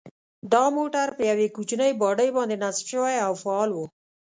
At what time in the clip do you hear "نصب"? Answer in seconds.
2.63-2.85